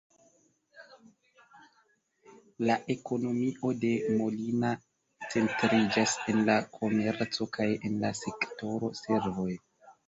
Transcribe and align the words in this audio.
La 2.69 2.79
ekonomio 2.95 3.75
de 3.85 3.93
Molina 4.17 4.73
centriĝas 5.35 6.19
en 6.35 6.43
la 6.51 6.59
komerco 6.81 7.53
kaj 7.61 7.73
en 7.91 8.05
la 8.07 8.17
sektoro 8.25 8.95
servoj. 9.05 9.51